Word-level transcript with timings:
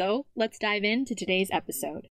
So 0.00 0.24
let's 0.34 0.58
dive 0.58 0.82
into 0.82 1.14
today's 1.14 1.50
episode. 1.52 2.08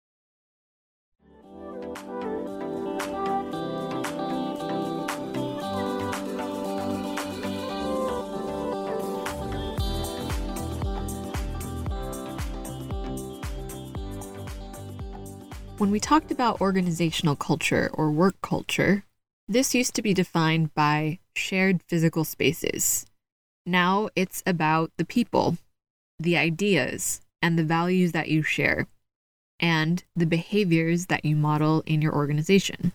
When 15.79 15.91
we 15.91 15.99
talked 15.99 16.31
about 16.31 16.61
organizational 16.61 17.37
culture 17.37 17.89
or 17.95 18.11
work 18.11 18.35
culture, 18.43 19.05
this 19.49 19.75
used 19.75 19.95
to 19.95 20.03
be 20.03 20.13
defined 20.13 20.75
by 20.75 21.21
shared 21.35 21.81
physical 21.89 22.25
spaces. 22.25 23.07
Now 23.65 24.11
it's 24.15 24.43
about 24.45 24.91
the 24.99 25.07
people, 25.07 25.57
the 26.19 26.37
ideas, 26.37 27.23
and 27.43 27.59
the 27.59 27.65
values 27.65 28.13
that 28.13 28.29
you 28.29 28.43
share, 28.43 28.87
and 29.61 30.05
the 30.15 30.27
behaviors 30.27 31.07
that 31.07 31.25
you 31.25 31.37
model 31.37 31.83
in 31.87 32.03
your 32.03 32.15
organization. 32.15 32.93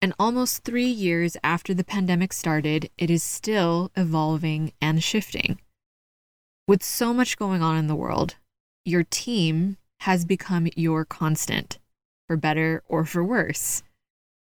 And 0.00 0.14
almost 0.18 0.62
three 0.62 0.88
years 0.88 1.36
after 1.42 1.74
the 1.74 1.84
pandemic 1.84 2.32
started, 2.32 2.90
it 2.96 3.10
is 3.10 3.22
still 3.22 3.90
evolving 3.96 4.72
and 4.80 5.02
shifting. 5.02 5.60
With 6.68 6.82
so 6.82 7.12
much 7.12 7.36
going 7.36 7.62
on 7.62 7.76
in 7.76 7.88
the 7.88 7.96
world, 7.96 8.36
your 8.84 9.02
team 9.02 9.76
has 10.00 10.24
become 10.24 10.68
your 10.76 11.04
constant 11.04 11.78
for 12.26 12.36
better 12.36 12.82
or 12.88 13.04
for 13.04 13.24
worse, 13.24 13.82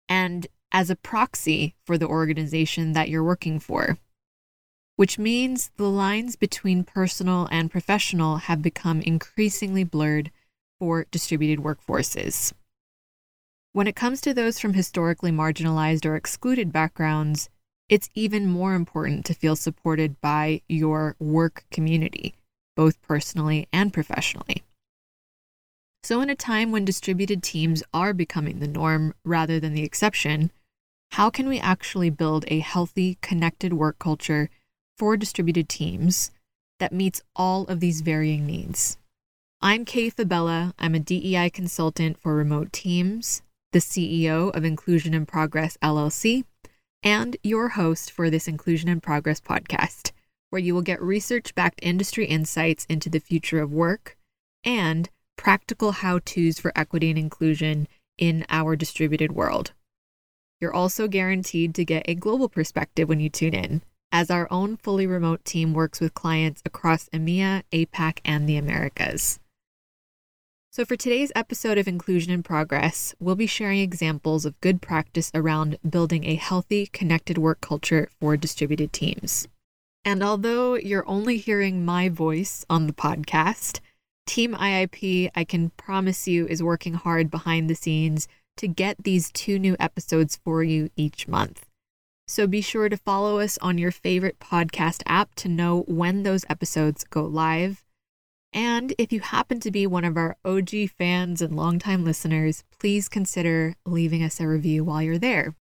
and 0.08 0.46
as 0.70 0.90
a 0.90 0.96
proxy 0.96 1.74
for 1.84 1.98
the 1.98 2.06
organization 2.06 2.92
that 2.92 3.08
you're 3.08 3.24
working 3.24 3.58
for. 3.58 3.98
Which 5.00 5.18
means 5.18 5.70
the 5.78 5.88
lines 5.88 6.36
between 6.36 6.84
personal 6.84 7.48
and 7.50 7.70
professional 7.70 8.36
have 8.36 8.60
become 8.60 9.00
increasingly 9.00 9.82
blurred 9.82 10.30
for 10.78 11.06
distributed 11.10 11.64
workforces. 11.64 12.52
When 13.72 13.86
it 13.86 13.96
comes 13.96 14.20
to 14.20 14.34
those 14.34 14.58
from 14.58 14.74
historically 14.74 15.30
marginalized 15.30 16.04
or 16.04 16.16
excluded 16.16 16.70
backgrounds, 16.70 17.48
it's 17.88 18.10
even 18.14 18.44
more 18.46 18.74
important 18.74 19.24
to 19.24 19.32
feel 19.32 19.56
supported 19.56 20.20
by 20.20 20.60
your 20.68 21.16
work 21.18 21.64
community, 21.70 22.34
both 22.76 23.00
personally 23.00 23.68
and 23.72 23.94
professionally. 23.94 24.64
So, 26.02 26.20
in 26.20 26.28
a 26.28 26.34
time 26.34 26.72
when 26.72 26.84
distributed 26.84 27.42
teams 27.42 27.82
are 27.94 28.12
becoming 28.12 28.58
the 28.58 28.68
norm 28.68 29.14
rather 29.24 29.58
than 29.58 29.72
the 29.72 29.82
exception, 29.82 30.50
how 31.12 31.30
can 31.30 31.48
we 31.48 31.58
actually 31.58 32.10
build 32.10 32.44
a 32.48 32.58
healthy, 32.58 33.16
connected 33.22 33.72
work 33.72 33.98
culture 33.98 34.50
for 35.00 35.16
distributed 35.16 35.66
teams 35.66 36.30
that 36.78 36.92
meets 36.92 37.22
all 37.34 37.64
of 37.68 37.80
these 37.80 38.02
varying 38.02 38.44
needs? 38.44 38.98
I'm 39.62 39.86
Kay 39.86 40.10
Fabella. 40.10 40.74
I'm 40.78 40.94
a 40.94 40.98
DEI 40.98 41.48
consultant 41.48 42.18
for 42.18 42.34
remote 42.34 42.70
teams, 42.70 43.40
the 43.72 43.78
CEO 43.78 44.54
of 44.54 44.62
Inclusion 44.62 45.14
in 45.14 45.24
Progress 45.24 45.78
LLC, 45.82 46.44
and 47.02 47.38
your 47.42 47.70
host 47.70 48.10
for 48.10 48.28
this 48.28 48.46
Inclusion 48.46 48.90
in 48.90 49.00
Progress 49.00 49.40
podcast, 49.40 50.12
where 50.50 50.60
you 50.60 50.74
will 50.74 50.82
get 50.82 51.00
research 51.00 51.54
backed 51.54 51.80
industry 51.82 52.26
insights 52.26 52.84
into 52.90 53.08
the 53.08 53.20
future 53.20 53.62
of 53.62 53.72
work 53.72 54.18
and 54.64 55.08
practical 55.38 55.92
how 55.92 56.18
to's 56.18 56.60
for 56.60 56.72
equity 56.76 57.08
and 57.08 57.18
inclusion 57.18 57.88
in 58.18 58.44
our 58.50 58.76
distributed 58.76 59.32
world. 59.32 59.72
You're 60.60 60.74
also 60.74 61.08
guaranteed 61.08 61.74
to 61.76 61.86
get 61.86 62.02
a 62.06 62.14
global 62.14 62.50
perspective 62.50 63.08
when 63.08 63.20
you 63.20 63.30
tune 63.30 63.54
in, 63.54 63.80
as 64.12 64.30
our 64.30 64.46
own 64.50 64.76
fully 64.76 65.06
remote 65.06 65.44
team 65.44 65.74
works 65.74 66.00
with 66.00 66.14
clients 66.14 66.62
across 66.64 67.08
EMEA, 67.10 67.62
APAC, 67.72 68.18
and 68.24 68.48
the 68.48 68.56
Americas. 68.56 69.38
So, 70.72 70.84
for 70.84 70.94
today's 70.94 71.32
episode 71.34 71.78
of 71.78 71.88
Inclusion 71.88 72.32
in 72.32 72.42
Progress, 72.42 73.14
we'll 73.18 73.34
be 73.34 73.46
sharing 73.46 73.80
examples 73.80 74.44
of 74.44 74.60
good 74.60 74.80
practice 74.80 75.30
around 75.34 75.78
building 75.88 76.24
a 76.24 76.36
healthy, 76.36 76.86
connected 76.86 77.38
work 77.38 77.60
culture 77.60 78.08
for 78.20 78.36
distributed 78.36 78.92
teams. 78.92 79.48
And 80.04 80.22
although 80.22 80.76
you're 80.76 81.08
only 81.08 81.38
hearing 81.38 81.84
my 81.84 82.08
voice 82.08 82.64
on 82.70 82.86
the 82.86 82.92
podcast, 82.92 83.80
Team 84.26 84.54
IIP, 84.54 85.30
I 85.34 85.42
can 85.42 85.70
promise 85.70 86.28
you, 86.28 86.46
is 86.46 86.62
working 86.62 86.94
hard 86.94 87.32
behind 87.32 87.68
the 87.68 87.74
scenes 87.74 88.28
to 88.58 88.68
get 88.68 89.02
these 89.02 89.32
two 89.32 89.58
new 89.58 89.74
episodes 89.80 90.38
for 90.44 90.62
you 90.62 90.88
each 90.94 91.26
month. 91.26 91.66
So 92.30 92.46
be 92.46 92.60
sure 92.60 92.88
to 92.88 92.96
follow 92.96 93.40
us 93.40 93.58
on 93.58 93.76
your 93.76 93.90
favorite 93.90 94.38
podcast 94.38 95.02
app 95.04 95.34
to 95.34 95.48
know 95.48 95.80
when 95.88 96.22
those 96.22 96.44
episodes 96.48 97.02
go 97.02 97.24
live. 97.24 97.84
And 98.52 98.94
if 98.98 99.12
you 99.12 99.18
happen 99.18 99.58
to 99.58 99.70
be 99.72 99.84
one 99.84 100.04
of 100.04 100.16
our 100.16 100.36
OG 100.44 100.90
fans 100.96 101.42
and 101.42 101.56
longtime 101.56 102.04
listeners, 102.04 102.62
please 102.78 103.08
consider 103.08 103.74
leaving 103.84 104.22
us 104.22 104.38
a 104.38 104.46
review 104.46 104.84
while 104.84 105.02
you're 105.02 105.18
there. 105.18 105.56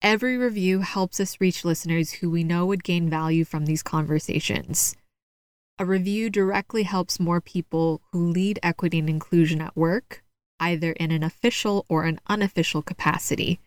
Every 0.00 0.38
review 0.38 0.80
helps 0.80 1.20
us 1.20 1.42
reach 1.42 1.62
listeners 1.62 2.12
who 2.12 2.30
we 2.30 2.42
know 2.42 2.64
would 2.64 2.84
gain 2.84 3.10
value 3.10 3.44
from 3.44 3.66
these 3.66 3.82
conversations. 3.82 4.96
A 5.78 5.84
review 5.84 6.30
directly 6.30 6.84
helps 6.84 7.20
more 7.20 7.42
people 7.42 8.00
who 8.12 8.30
lead 8.30 8.58
equity 8.62 9.00
and 9.00 9.10
inclusion 9.10 9.60
at 9.60 9.76
work, 9.76 10.24
either 10.58 10.92
in 10.92 11.10
an 11.10 11.22
official 11.22 11.84
or 11.90 12.04
an 12.04 12.18
unofficial 12.28 12.80
capacity, 12.80 13.60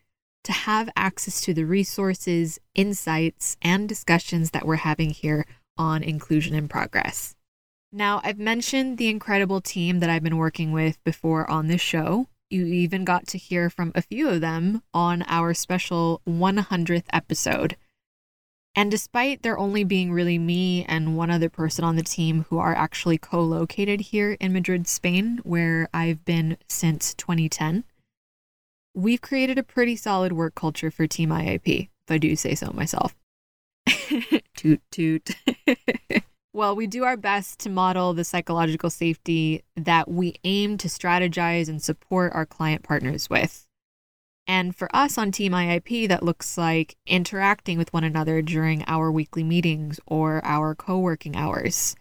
to 0.45 0.51
have 0.51 0.89
access 0.95 1.41
to 1.41 1.53
the 1.53 1.65
resources, 1.65 2.59
insights, 2.73 3.57
and 3.61 3.89
discussions 3.89 4.51
that 4.51 4.65
we're 4.65 4.77
having 4.77 5.09
here 5.09 5.45
on 5.77 6.03
Inclusion 6.03 6.55
in 6.55 6.67
Progress. 6.67 7.35
Now, 7.91 8.21
I've 8.23 8.39
mentioned 8.39 8.97
the 8.97 9.09
incredible 9.09 9.61
team 9.61 9.99
that 9.99 10.09
I've 10.09 10.23
been 10.23 10.37
working 10.37 10.71
with 10.71 11.03
before 11.03 11.49
on 11.49 11.67
this 11.67 11.81
show. 11.81 12.27
You 12.49 12.65
even 12.65 13.05
got 13.05 13.27
to 13.27 13.37
hear 13.37 13.69
from 13.69 13.91
a 13.95 14.01
few 14.01 14.29
of 14.29 14.41
them 14.41 14.83
on 14.93 15.23
our 15.27 15.53
special 15.53 16.21
100th 16.27 17.05
episode. 17.11 17.75
And 18.75 18.91
despite 18.91 19.41
there 19.41 19.57
only 19.57 19.85
being 19.85 20.11
really 20.11 20.37
me 20.37 20.83
and 20.83 21.15
one 21.15 21.31
other 21.31 21.49
person 21.49 21.85
on 21.85 21.95
the 21.95 22.03
team 22.03 22.45
who 22.49 22.57
are 22.57 22.75
actually 22.75 23.17
co 23.17 23.41
located 23.41 24.01
here 24.01 24.33
in 24.41 24.51
Madrid, 24.51 24.87
Spain, 24.87 25.39
where 25.43 25.87
I've 25.93 26.25
been 26.25 26.57
since 26.67 27.13
2010, 27.13 27.85
we've 28.95 29.21
created 29.21 29.59
a 29.59 29.63
pretty 29.63 29.95
solid 29.95 30.31
work 30.31 30.55
culture 30.55 30.89
for 30.89 31.05
Team 31.05 31.29
IIP, 31.29 31.89
if 31.89 32.11
I 32.11 32.17
do 32.17 32.35
say 32.35 32.55
so 32.55 32.71
myself. 32.71 33.15
toot 34.55 34.81
toot. 34.89 35.29
well, 36.53 36.75
we 36.75 36.87
do 36.87 37.03
our 37.03 37.17
best 37.17 37.59
to 37.59 37.69
model 37.69 38.13
the 38.13 38.23
psychological 38.23 38.89
safety 38.89 39.63
that 39.75 40.09
we 40.09 40.35
aim 40.43 40.77
to 40.77 40.87
strategize 40.87 41.67
and 41.67 41.81
support 41.81 42.33
our 42.33 42.45
client 42.45 42.83
partners 42.83 43.29
with. 43.29 43.67
And 44.47 44.75
for 44.75 44.95
us 44.95 45.17
on 45.17 45.31
Team 45.31 45.51
IIP, 45.51 46.07
that 46.07 46.23
looks 46.23 46.57
like 46.57 46.95
interacting 47.05 47.77
with 47.77 47.91
one 47.93 48.03
another 48.03 48.41
during 48.41 48.83
our 48.87 49.11
weekly 49.11 49.43
meetings 49.43 49.99
or 50.05 50.43
our 50.45 50.75
co 50.75 50.99
working 50.99 51.35
hours, 51.35 51.95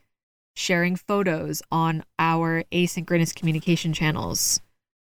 sharing 0.55 0.95
photos 0.95 1.63
on 1.73 2.05
our 2.19 2.65
asynchronous 2.71 3.35
communication 3.35 3.95
channels, 3.95 4.61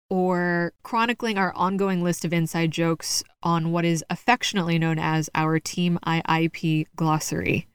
or 0.08 0.72
chronicling 0.82 1.36
our 1.36 1.52
ongoing 1.54 2.02
list 2.02 2.24
of 2.24 2.32
inside 2.32 2.70
jokes 2.70 3.24
on 3.42 3.72
what 3.72 3.84
is 3.84 4.04
affectionately 4.08 4.78
known 4.78 4.98
as 4.98 5.28
our 5.34 5.58
Team 5.58 5.98
IIP 6.06 6.86
glossary. 6.94 7.66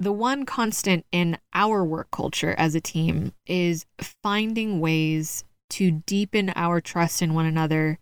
the 0.00 0.12
one 0.12 0.46
constant 0.46 1.04
in 1.10 1.36
our 1.54 1.84
work 1.84 2.08
culture 2.12 2.54
as 2.56 2.74
a 2.74 2.80
team 2.80 3.32
is 3.46 3.84
finding 4.22 4.78
ways 4.80 5.44
to 5.70 5.90
deepen 5.90 6.52
our 6.54 6.80
trust 6.80 7.20
in 7.20 7.34
one 7.34 7.46
another 7.46 7.98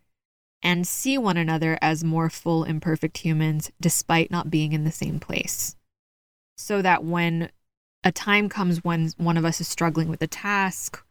and 0.62 0.86
see 0.86 1.16
one 1.16 1.36
another 1.36 1.78
as 1.80 2.04
more 2.04 2.28
full 2.28 2.64
and 2.64 2.82
perfect 2.82 3.18
humans 3.18 3.70
despite 3.80 4.30
not 4.30 4.50
being 4.50 4.72
in 4.72 4.84
the 4.84 4.92
same 4.92 5.18
place. 5.18 5.76
So 6.58 6.82
that 6.82 7.04
when 7.04 7.50
a 8.04 8.12
time 8.12 8.48
comes 8.48 8.84
when 8.84 9.10
one 9.16 9.36
of 9.36 9.44
us 9.44 9.60
is 9.60 9.68
struggling 9.68 10.08
with 10.08 10.22
a 10.22 10.26
task 10.26 11.02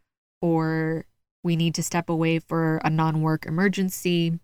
or 0.41 1.05
we 1.45 1.55
need 1.55 1.75
to 1.75 1.83
step 1.83 2.09
away 2.09 2.39
for 2.39 2.81
a 2.83 2.89
non 2.89 3.21
work 3.21 3.45
emergency, 3.45 4.39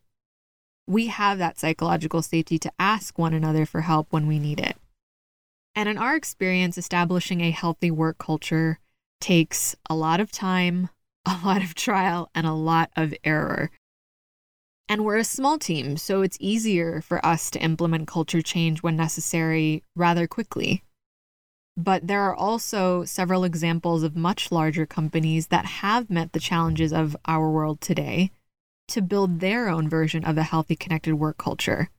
we 0.88 1.08
have 1.08 1.40
that 1.40 1.60
psychological 1.60 2.22
safety 2.22 2.60
to 2.60 2.72
ask 2.80 3.18
one 3.18 3.34
another 3.34 3.66
for 3.66 3.82
help 3.82 4.08
when 4.12 4.28
we 4.28 4.40
need 4.40 4.60
it. 4.60 4.78
And 5.76 5.90
in 5.90 5.98
our 5.98 6.16
experience, 6.16 6.78
establishing 6.78 7.42
a 7.42 7.52
healthy 7.52 7.92
work 7.92 8.18
culture 8.20 8.80
takes 9.20 9.76
a 9.90 9.96
lot 9.96 10.20
of 10.20 10.32
time, 10.32 10.90
a 11.26 11.40
lot 11.44 11.64
of 11.64 11.74
trial, 11.74 12.30
and 12.36 12.46
a 12.46 12.54
lot 12.54 12.92
of 12.96 13.14
error. 13.24 13.72
And 14.88 15.04
we're 15.04 15.18
a 15.18 15.24
small 15.24 15.58
team, 15.58 15.98
so 15.98 16.22
it's 16.22 16.38
easier 16.40 17.02
for 17.02 17.26
us 17.26 17.50
to 17.52 17.64
implement 17.64 18.08
culture 18.08 18.42
change 18.42 18.84
when 18.84 18.96
necessary 18.96 19.84
rather 19.96 20.28
quickly. 20.28 20.84
But 21.78 22.08
there 22.08 22.22
are 22.22 22.36
also 22.36 23.06
several 23.06 23.44
examples 23.44 24.04
of 24.04 24.16
much 24.16 24.52
larger 24.52 24.86
companies 24.86 25.48
that 25.48 25.66
have 25.66 26.10
met 26.10 26.34
the 26.34 26.40
challenges 26.40 26.92
of 26.92 27.16
our 27.26 27.50
world 27.50 27.80
today 27.82 28.32
to 28.90 29.02
build 29.02 29.40
their 29.40 29.70
own 29.70 29.90
version 29.90 30.26
of 30.26 30.38
a 30.38 30.44
healthy, 30.44 30.76
connected 30.76 31.16
work 31.16 31.38
culture. 31.38 31.90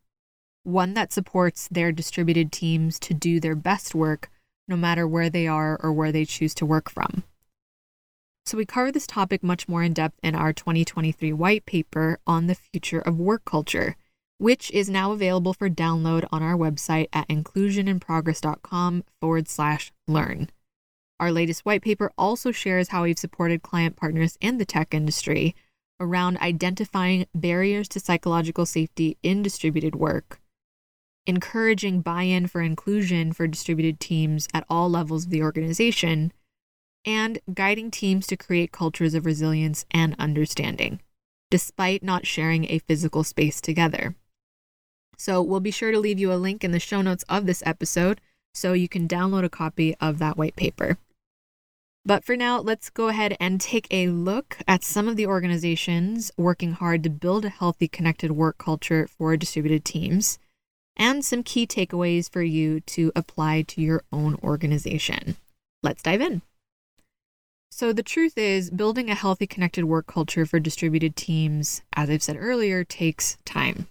One 0.62 0.94
that 0.94 1.12
supports 1.12 1.68
their 1.68 1.90
distributed 1.90 2.52
teams 2.52 2.98
to 3.00 3.14
do 3.14 3.40
their 3.40 3.56
best 3.56 3.94
work 3.94 4.30
no 4.68 4.76
matter 4.76 5.08
where 5.08 5.30
they 5.30 5.46
are 5.46 5.78
or 5.82 5.92
where 5.92 6.12
they 6.12 6.24
choose 6.24 6.54
to 6.54 6.66
work 6.66 6.90
from. 6.90 7.24
So, 8.44 8.56
we 8.58 8.66
cover 8.66 8.90
this 8.90 9.06
topic 9.06 9.42
much 9.42 9.68
more 9.68 9.82
in 9.82 9.92
depth 9.92 10.18
in 10.22 10.34
our 10.34 10.52
2023 10.52 11.32
white 11.32 11.64
paper 11.64 12.18
on 12.26 12.46
the 12.46 12.56
future 12.56 13.00
of 13.00 13.18
work 13.18 13.44
culture, 13.44 13.96
which 14.42 14.72
is 14.72 14.90
now 14.90 15.12
available 15.12 15.54
for 15.54 15.70
download 15.70 16.26
on 16.32 16.42
our 16.42 16.56
website 16.56 17.06
at 17.12 17.28
inclusioninprogress.com 17.28 19.04
forward 19.20 19.48
slash 19.48 19.92
learn. 20.08 20.50
Our 21.20 21.30
latest 21.30 21.64
white 21.64 21.82
paper 21.82 22.10
also 22.18 22.50
shares 22.50 22.88
how 22.88 23.04
we've 23.04 23.20
supported 23.20 23.62
client 23.62 23.94
partners 23.94 24.36
in 24.40 24.58
the 24.58 24.64
tech 24.64 24.94
industry 24.94 25.54
around 26.00 26.38
identifying 26.38 27.26
barriers 27.32 27.86
to 27.90 28.00
psychological 28.00 28.66
safety 28.66 29.16
in 29.22 29.44
distributed 29.44 29.94
work, 29.94 30.40
encouraging 31.24 32.00
buy 32.00 32.24
in 32.24 32.48
for 32.48 32.62
inclusion 32.62 33.32
for 33.32 33.46
distributed 33.46 34.00
teams 34.00 34.48
at 34.52 34.66
all 34.68 34.90
levels 34.90 35.26
of 35.26 35.30
the 35.30 35.42
organization 35.42 36.32
and 37.06 37.38
guiding 37.54 37.92
teams 37.92 38.26
to 38.26 38.36
create 38.36 38.72
cultures 38.72 39.14
of 39.14 39.24
resilience 39.24 39.86
and 39.92 40.16
understanding, 40.18 41.00
despite 41.48 42.02
not 42.02 42.26
sharing 42.26 42.64
a 42.64 42.80
physical 42.80 43.22
space 43.22 43.60
together. 43.60 44.16
So, 45.16 45.42
we'll 45.42 45.60
be 45.60 45.70
sure 45.70 45.92
to 45.92 45.98
leave 45.98 46.18
you 46.18 46.32
a 46.32 46.34
link 46.34 46.64
in 46.64 46.72
the 46.72 46.80
show 46.80 47.02
notes 47.02 47.24
of 47.28 47.46
this 47.46 47.62
episode 47.64 48.20
so 48.54 48.72
you 48.72 48.88
can 48.88 49.08
download 49.08 49.44
a 49.44 49.48
copy 49.48 49.94
of 50.00 50.18
that 50.18 50.36
white 50.36 50.56
paper. 50.56 50.98
But 52.04 52.24
for 52.24 52.36
now, 52.36 52.60
let's 52.60 52.90
go 52.90 53.08
ahead 53.08 53.36
and 53.38 53.60
take 53.60 53.86
a 53.90 54.08
look 54.08 54.58
at 54.66 54.82
some 54.82 55.06
of 55.06 55.16
the 55.16 55.26
organizations 55.26 56.32
working 56.36 56.72
hard 56.72 57.04
to 57.04 57.10
build 57.10 57.44
a 57.44 57.48
healthy, 57.48 57.86
connected 57.86 58.32
work 58.32 58.58
culture 58.58 59.06
for 59.06 59.36
distributed 59.36 59.84
teams 59.84 60.38
and 60.96 61.24
some 61.24 61.42
key 61.42 61.66
takeaways 61.66 62.30
for 62.30 62.42
you 62.42 62.80
to 62.80 63.12
apply 63.14 63.62
to 63.62 63.80
your 63.80 64.02
own 64.12 64.36
organization. 64.42 65.36
Let's 65.82 66.02
dive 66.02 66.20
in. 66.20 66.42
So, 67.70 67.92
the 67.92 68.02
truth 68.02 68.36
is, 68.36 68.68
building 68.68 69.08
a 69.08 69.14
healthy, 69.14 69.46
connected 69.46 69.86
work 69.86 70.06
culture 70.06 70.44
for 70.44 70.60
distributed 70.60 71.16
teams, 71.16 71.82
as 71.96 72.10
I've 72.10 72.22
said 72.22 72.36
earlier, 72.38 72.84
takes 72.84 73.38
time. 73.46 73.88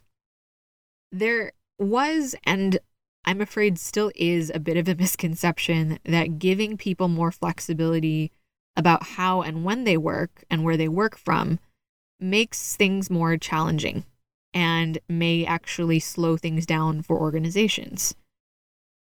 There 1.11 1.53
was, 1.77 2.35
and 2.43 2.79
I'm 3.25 3.41
afraid 3.41 3.77
still 3.77 4.11
is, 4.15 4.51
a 4.53 4.59
bit 4.59 4.77
of 4.77 4.87
a 4.87 4.95
misconception 4.99 5.99
that 6.05 6.39
giving 6.39 6.77
people 6.77 7.07
more 7.07 7.31
flexibility 7.31 8.31
about 8.75 9.03
how 9.03 9.41
and 9.41 9.65
when 9.65 9.83
they 9.83 9.97
work 9.97 10.43
and 10.49 10.63
where 10.63 10.77
they 10.77 10.87
work 10.87 11.17
from 11.17 11.59
makes 12.19 12.75
things 12.75 13.09
more 13.09 13.35
challenging 13.37 14.05
and 14.53 14.99
may 15.09 15.45
actually 15.45 15.99
slow 15.99 16.37
things 16.37 16.65
down 16.65 17.01
for 17.01 17.19
organizations. 17.19 18.15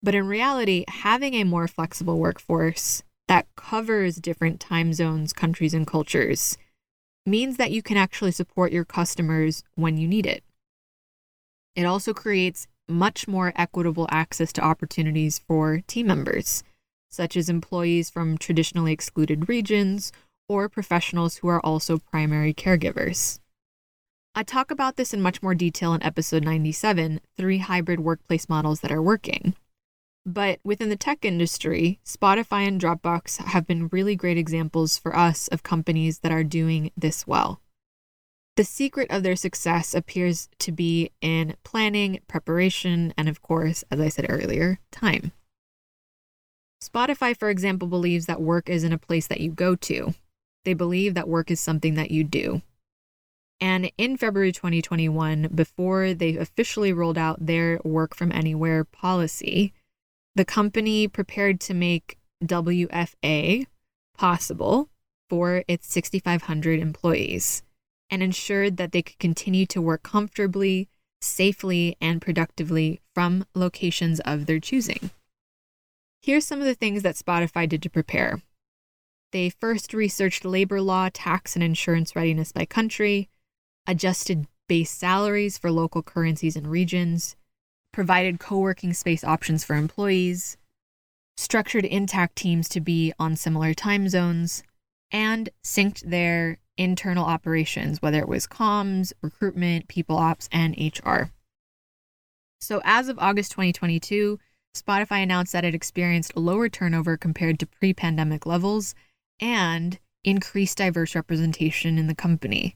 But 0.01 0.15
in 0.15 0.27
reality, 0.27 0.85
having 0.87 1.33
a 1.33 1.43
more 1.43 1.67
flexible 1.67 2.19
workforce 2.19 3.03
that 3.27 3.47
covers 3.55 4.17
different 4.17 4.59
time 4.59 4.93
zones, 4.93 5.33
countries, 5.33 5.73
and 5.73 5.87
cultures 5.87 6.57
means 7.25 7.57
that 7.57 7.71
you 7.71 7.81
can 7.81 7.97
actually 7.97 8.31
support 8.31 8.71
your 8.71 8.85
customers 8.85 9.63
when 9.75 9.97
you 9.97 10.07
need 10.07 10.25
it. 10.25 10.43
It 11.75 11.85
also 11.85 12.13
creates 12.13 12.67
much 12.87 13.27
more 13.27 13.51
equitable 13.55 14.07
access 14.09 14.53
to 14.53 14.63
opportunities 14.63 15.39
for 15.39 15.81
team 15.87 16.07
members, 16.07 16.63
such 17.09 17.35
as 17.35 17.49
employees 17.49 18.09
from 18.09 18.37
traditionally 18.37 18.93
excluded 18.93 19.49
regions 19.49 20.11
or 20.47 20.69
professionals 20.69 21.37
who 21.37 21.47
are 21.47 21.65
also 21.65 21.97
primary 21.97 22.53
caregivers. 22.53 23.39
I 24.37 24.43
talk 24.43 24.69
about 24.69 24.97
this 24.97 25.13
in 25.13 25.21
much 25.21 25.41
more 25.41 25.55
detail 25.55 25.93
in 25.93 26.03
episode 26.03 26.43
97 26.43 27.21
three 27.37 27.57
hybrid 27.59 28.01
workplace 28.01 28.49
models 28.49 28.81
that 28.81 28.91
are 28.91 29.01
working. 29.01 29.55
But 30.25 30.59
within 30.63 30.89
the 30.89 30.95
tech 30.95 31.23
industry, 31.23 31.99
Spotify 32.03 32.67
and 32.67 32.81
Dropbox 32.81 33.37
have 33.37 33.67
been 33.67 33.87
really 33.89 34.15
great 34.15 34.37
examples 34.37 34.97
for 34.97 35.15
us 35.15 35.47
of 35.49 35.63
companies 35.63 36.19
that 36.19 36.31
are 36.31 36.43
doing 36.43 36.91
this 36.97 37.27
well. 37.27 37.61
The 38.55 38.63
secret 38.63 39.11
of 39.11 39.23
their 39.23 39.35
success 39.35 39.93
appears 39.93 40.47
to 40.59 40.71
be 40.71 41.11
in 41.19 41.55
planning, 41.63 42.19
preparation, 42.27 43.13
and 43.17 43.27
of 43.27 43.41
course, 43.41 43.83
as 43.91 43.99
I 43.99 44.07
said 44.07 44.27
earlier, 44.29 44.79
time. 44.91 45.33
Spotify, 46.81 47.35
for 47.35 47.49
example, 47.49 47.87
believes 47.87 48.27
that 48.27 48.41
work 48.41 48.69
isn't 48.69 48.93
a 48.93 48.97
place 48.97 49.27
that 49.27 49.41
you 49.41 49.51
go 49.51 49.75
to. 49.75 50.13
They 50.63 50.73
believe 50.73 51.15
that 51.15 51.27
work 51.27 51.51
is 51.51 51.59
something 51.59 51.95
that 51.95 52.11
you 52.11 52.23
do. 52.23 52.61
And 53.59 53.91
in 53.97 54.15
February 54.15 54.51
2021, 54.51 55.49
before 55.53 56.13
they 56.13 56.37
officially 56.37 56.93
rolled 56.93 57.17
out 57.17 57.45
their 57.45 57.79
work 57.83 58.15
from 58.15 58.31
anywhere 58.31 58.85
policy, 58.85 59.73
the 60.35 60.45
company 60.45 61.07
prepared 61.07 61.59
to 61.61 61.73
make 61.73 62.17
WFA 62.43 63.65
possible 64.17 64.89
for 65.29 65.63
its 65.67 65.91
6,500 65.91 66.79
employees 66.79 67.63
and 68.09 68.21
ensured 68.21 68.77
that 68.77 68.91
they 68.91 69.01
could 69.01 69.19
continue 69.19 69.65
to 69.67 69.81
work 69.81 70.03
comfortably, 70.03 70.89
safely, 71.21 71.97
and 71.99 72.21
productively 72.21 73.01
from 73.13 73.45
locations 73.55 74.19
of 74.21 74.45
their 74.45 74.59
choosing. 74.59 75.11
Here's 76.21 76.45
some 76.45 76.59
of 76.59 76.65
the 76.65 76.75
things 76.75 77.03
that 77.03 77.15
Spotify 77.15 77.67
did 77.67 77.83
to 77.83 77.89
prepare. 77.89 78.41
They 79.31 79.49
first 79.49 79.93
researched 79.93 80.45
labor 80.45 80.81
law, 80.81 81.09
tax, 81.13 81.55
and 81.55 81.63
insurance 81.63 82.15
readiness 82.15 82.51
by 82.51 82.65
country, 82.65 83.29
adjusted 83.85 84.47
base 84.67 84.91
salaries 84.91 85.57
for 85.57 85.71
local 85.71 86.01
currencies 86.01 86.55
and 86.55 86.67
regions, 86.67 87.35
provided 87.91 88.39
co 88.39 88.57
working 88.59 88.93
space 88.93 89.23
options 89.23 89.63
for 89.63 89.75
employees, 89.75 90.57
structured 91.37 91.85
intact 91.85 92.35
teams 92.35 92.69
to 92.69 92.79
be 92.79 93.13
on 93.19 93.35
similar 93.35 93.73
time 93.73 94.09
zones, 94.09 94.63
and 95.11 95.49
synced 95.63 96.09
their 96.09 96.57
internal 96.77 97.25
operations, 97.25 98.01
whether 98.01 98.19
it 98.19 98.27
was 98.27 98.47
comms, 98.47 99.13
recruitment, 99.21 99.87
people 99.87 100.17
ops, 100.17 100.49
and 100.51 100.75
HR. 100.77 101.31
So, 102.59 102.81
as 102.83 103.09
of 103.09 103.19
August 103.19 103.51
2022, 103.51 104.39
Spotify 104.75 105.23
announced 105.23 105.53
that 105.53 105.65
it 105.65 105.75
experienced 105.75 106.35
lower 106.35 106.67
turnover 106.69 107.17
compared 107.17 107.59
to 107.59 107.65
pre 107.67 107.93
pandemic 107.93 108.45
levels 108.45 108.93
and 109.39 109.99
increased 110.23 110.77
diverse 110.77 111.15
representation 111.15 111.97
in 111.97 112.07
the 112.07 112.15
company, 112.15 112.75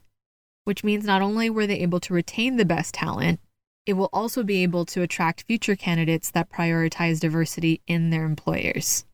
which 0.64 0.84
means 0.84 1.04
not 1.04 1.22
only 1.22 1.50
were 1.50 1.66
they 1.66 1.80
able 1.80 2.00
to 2.00 2.14
retain 2.14 2.56
the 2.56 2.64
best 2.64 2.94
talent, 2.94 3.40
it 3.86 3.94
will 3.94 4.10
also 4.12 4.42
be 4.42 4.62
able 4.62 4.84
to 4.86 5.02
attract 5.02 5.44
future 5.46 5.76
candidates 5.76 6.30
that 6.30 6.50
prioritize 6.50 7.20
diversity 7.20 7.82
in 7.86 8.10
their 8.10 8.24
employers. 8.24 9.04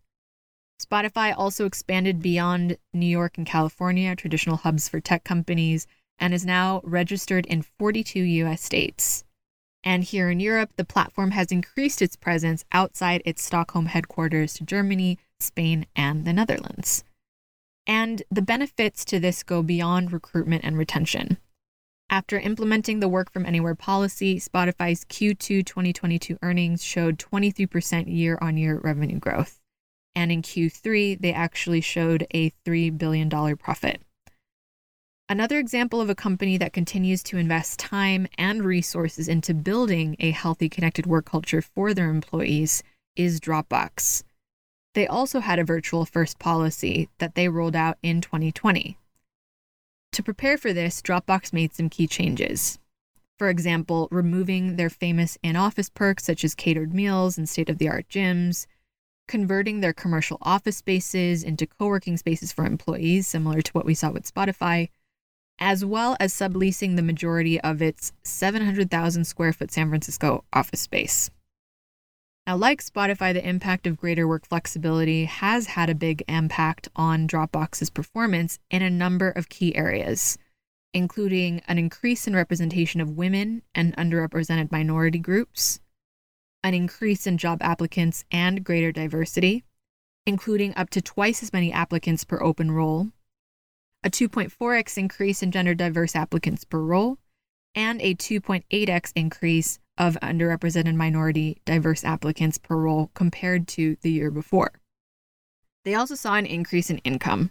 Spotify 0.81 1.35
also 1.37 1.65
expanded 1.65 2.21
beyond 2.21 2.77
New 2.93 3.07
York 3.07 3.39
and 3.39 3.47
California, 3.47 4.15
traditional 4.15 4.59
hubs 4.59 4.89
for 4.89 5.01
tech 5.01 5.25
companies, 5.25 5.87
and 6.19 6.35
is 6.35 6.45
now 6.45 6.81
registered 6.85 7.47
in 7.47 7.63
42 7.63 8.21
US 8.21 8.63
states. 8.63 9.25
And 9.83 10.03
here 10.03 10.31
in 10.31 10.41
Europe, 10.41 10.73
the 10.77 10.85
platform 10.85 11.31
has 11.31 11.53
increased 11.53 12.03
its 12.03 12.17
presence 12.17 12.65
outside 12.73 13.23
its 13.25 13.43
Stockholm 13.43 13.87
headquarters 13.87 14.55
to 14.55 14.65
Germany, 14.65 15.19
Spain, 15.39 15.87
and 15.95 16.25
the 16.25 16.33
Netherlands. 16.33 17.05
And 17.87 18.23
the 18.31 18.43
benefits 18.43 19.05
to 19.07 19.21
this 19.21 19.43
go 19.45 19.63
beyond 19.63 20.13
recruitment 20.13 20.65
and 20.65 20.77
retention. 20.77 21.39
After 22.11 22.39
implementing 22.39 23.01
the 23.01 23.09
work 23.09 23.31
from 23.33 23.47
anywhere 23.47 23.75
policy, 23.75 24.39
Spotify's 24.39 25.05
Q2 25.05 25.65
2022 25.65 26.39
earnings 26.43 26.85
showed 26.85 27.19
23% 27.19 28.05
year 28.07 28.39
on 28.41 28.57
year 28.57 28.81
revenue 28.83 29.19
growth. 29.19 29.61
And 30.17 30.33
in 30.33 30.43
Q3, 30.43 31.21
they 31.21 31.33
actually 31.33 31.83
showed 31.83 32.27
a 32.33 32.51
$3 32.65 32.99
billion 32.99 33.31
profit. 33.57 34.01
Another 35.29 35.59
example 35.59 36.01
of 36.01 36.09
a 36.09 36.15
company 36.15 36.57
that 36.57 36.73
continues 36.73 37.23
to 37.25 37.37
invest 37.37 37.79
time 37.79 38.27
and 38.39 38.65
resources 38.65 39.29
into 39.29 39.53
building 39.55 40.17
a 40.19 40.31
healthy, 40.31 40.69
connected 40.69 41.05
work 41.05 41.27
culture 41.27 41.61
for 41.61 41.93
their 41.93 42.11
employees 42.11 42.83
is 43.17 43.41
Dropbox. 43.41 44.23
They 44.95 45.07
also 45.07 45.41
had 45.41 45.59
a 45.59 45.65
virtual 45.65 46.07
first 46.07 46.39
policy 46.39 47.11
that 47.19 47.35
they 47.35 47.49
rolled 47.49 47.77
out 47.77 47.99
in 48.03 48.21
2020. 48.21 48.97
To 50.13 50.23
prepare 50.23 50.57
for 50.57 50.73
this, 50.73 51.03
Dropbox 51.03 51.53
made 51.53 51.75
some 51.75 51.91
key 51.91 52.07
changes. 52.07 52.79
For 53.39 53.51
example, 53.51 54.09
removing 54.11 54.77
their 54.77 54.89
famous 54.89 55.37
in 55.43 55.57
office 55.57 55.91
perks 55.91 56.25
such 56.25 56.43
as 56.43 56.55
catered 56.55 56.95
meals 56.95 57.37
and 57.37 57.47
state 57.47 57.69
of 57.69 57.77
the 57.77 57.89
art 57.91 58.09
gyms, 58.09 58.67
converting 59.29 59.81
their 59.81 59.93
commercial 59.93 60.39
office 60.43 60.77
spaces 60.77 61.43
into 61.43 61.67
co 61.67 61.87
working 61.87 62.17
spaces 62.17 62.53
for 62.53 62.65
employees, 62.65 63.27
similar 63.27 63.61
to 63.63 63.73
what 63.73 63.87
we 63.87 63.95
saw 63.95 64.11
with 64.11 64.33
Spotify, 64.33 64.89
as 65.59 65.85
well 65.85 66.17
as 66.21 66.33
subleasing 66.33 66.97
the 66.97 67.03
majority 67.03 67.61
of 67.61 67.81
its 67.83 68.13
700,000 68.23 69.25
square 69.25 69.53
foot 69.53 69.71
San 69.71 69.89
Francisco 69.89 70.45
office 70.53 70.81
space. 70.81 71.31
Now, 72.47 72.57
like 72.57 72.81
Spotify, 72.81 73.33
the 73.33 73.47
impact 73.47 73.89
of 73.89 73.97
greater 73.97 74.29
work 74.29 74.47
flexibility 74.47 75.25
has 75.25 75.67
had 75.67 75.91
a 75.91 75.97
big 75.97 76.23
impact 76.29 76.89
on 76.95 77.27
Dropbox's 77.27 77.91
performance 77.91 78.61
in 78.71 78.83
a 78.83 78.91
number 78.91 79.31
of 79.31 79.49
key 79.49 79.75
areas, 79.75 80.39
including 80.95 81.61
an 81.67 81.77
increase 81.77 82.29
in 82.29 82.37
representation 82.37 83.01
of 83.01 83.17
women 83.17 83.63
and 83.75 83.97
underrepresented 83.97 84.71
minority 84.71 85.19
groups, 85.19 85.81
an 86.67 86.75
increase 86.75 87.29
in 87.29 87.39
job 87.39 87.63
applicants 87.63 88.25
and 88.33 88.65
greater 88.65 88.91
diversity, 88.91 89.63
including 90.27 90.75
up 90.77 90.91
to 90.91 91.01
twice 91.01 91.41
as 91.41 91.53
many 91.53 91.73
applicants 91.73 92.25
per 92.25 92.43
open 92.43 92.73
role, 92.73 93.09
a 94.03 94.11
2.4x 94.11 94.99
increase 94.99 95.45
in 95.45 95.53
gender 95.53 95.75
diverse 95.75 96.17
applicants 96.17 96.65
per 96.65 96.81
role, 96.81 97.19
and 97.77 98.03
a 98.03 98.17
2.8x 98.17 99.13
increase 99.15 99.79
of 99.97 100.19
underrepresented 100.21 100.97
minority 100.97 101.61
diverse 101.65 102.03
applicants 102.03 102.59
per 102.59 102.77
role 102.77 103.13
compared 103.15 103.69
to 103.69 103.97
the 104.03 104.11
year 104.11 104.33
before. 104.33 104.73
They 105.85 105.95
also 105.95 106.17
saw 106.17 106.35
an 106.35 106.47
increase 106.47 106.91
in 106.91 106.99
income. 106.99 107.51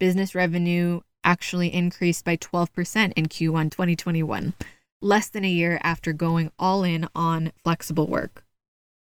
Business 0.00 0.34
revenue 0.34 1.00
actually 1.22 1.74
increased 1.74 2.24
by 2.24 2.38
12% 2.38 3.12
in 3.12 3.26
Q1 3.26 3.70
2021, 3.70 4.54
less 5.00 5.28
than 5.28 5.44
a 5.44 5.50
year 5.50 5.78
after 5.82 6.12
going 6.12 6.50
all 6.58 6.84
in 6.84 7.08
on 7.14 7.52
flexible 7.62 8.06
work. 8.06 8.44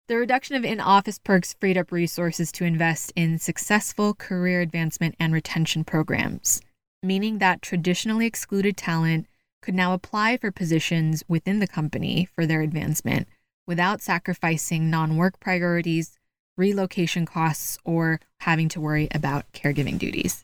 The 0.08 0.18
reduction 0.18 0.56
of 0.56 0.66
in 0.66 0.80
office 0.80 1.20
perks 1.20 1.54
freed 1.54 1.78
up 1.78 1.92
resources 1.92 2.52
to 2.54 2.66
invest 2.66 3.14
in 3.16 3.38
successful 3.38 4.14
career 4.14 4.62
advancement 4.62 5.16
and 5.20 5.32
retention 5.34 5.84
programs, 5.84 6.62
meaning 7.04 7.38
that 7.38 7.62
traditionally 7.62 8.26
excluded 8.26 8.76
talent 8.76 9.28
could 9.62 9.76
now 9.76 9.94
apply 9.94 10.38
for 10.38 10.52
positions 10.52 11.24
within 11.28 11.60
the 11.60 11.68
company 11.68 12.28
for 12.34 12.46
their 12.46 12.62
advancement 12.62 13.28
without 13.68 14.02
sacrificing 14.02 14.90
non 14.90 15.16
work 15.16 15.40
priorities, 15.40 16.18
relocation 16.58 17.26
costs, 17.26 17.78
or 17.86 18.20
having 18.40 18.68
to 18.68 18.82
worry 18.82 19.08
about 19.14 19.52
caregiving 19.54 20.00
duties. 20.00 20.44